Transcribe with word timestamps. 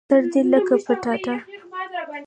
سر 0.09 0.23
دي 0.31 0.41
لکه 0.51 0.75
پټاټه 0.85 1.35